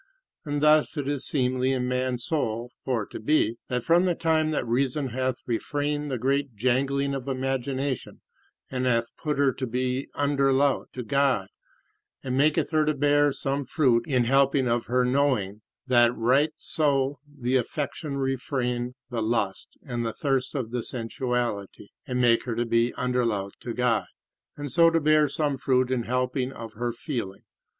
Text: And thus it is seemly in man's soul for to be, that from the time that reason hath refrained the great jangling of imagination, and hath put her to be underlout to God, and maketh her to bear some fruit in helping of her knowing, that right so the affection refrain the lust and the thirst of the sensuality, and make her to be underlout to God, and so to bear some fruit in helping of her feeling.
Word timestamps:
And 0.45 0.63
thus 0.63 0.97
it 0.97 1.07
is 1.07 1.27
seemly 1.27 1.73
in 1.73 1.87
man's 1.87 2.25
soul 2.25 2.71
for 2.83 3.05
to 3.05 3.19
be, 3.19 3.59
that 3.67 3.83
from 3.83 4.05
the 4.05 4.15
time 4.15 4.49
that 4.49 4.65
reason 4.65 5.09
hath 5.09 5.35
refrained 5.45 6.09
the 6.09 6.17
great 6.17 6.55
jangling 6.55 7.13
of 7.13 7.27
imagination, 7.27 8.19
and 8.71 8.87
hath 8.87 9.15
put 9.15 9.37
her 9.37 9.53
to 9.53 9.67
be 9.67 10.07
underlout 10.15 10.91
to 10.93 11.03
God, 11.03 11.49
and 12.23 12.35
maketh 12.35 12.71
her 12.71 12.83
to 12.83 12.95
bear 12.95 13.31
some 13.31 13.63
fruit 13.63 14.07
in 14.07 14.23
helping 14.23 14.67
of 14.67 14.87
her 14.87 15.05
knowing, 15.05 15.61
that 15.85 16.15
right 16.17 16.49
so 16.57 17.19
the 17.27 17.55
affection 17.55 18.17
refrain 18.17 18.95
the 19.11 19.21
lust 19.21 19.77
and 19.85 20.03
the 20.03 20.13
thirst 20.13 20.55
of 20.55 20.71
the 20.71 20.81
sensuality, 20.81 21.89
and 22.07 22.19
make 22.19 22.45
her 22.45 22.55
to 22.55 22.65
be 22.65 22.91
underlout 22.97 23.51
to 23.59 23.71
God, 23.71 24.07
and 24.57 24.71
so 24.71 24.89
to 24.89 24.99
bear 24.99 25.29
some 25.29 25.59
fruit 25.59 25.91
in 25.91 26.05
helping 26.05 26.51
of 26.51 26.73
her 26.73 26.91
feeling. 26.91 27.43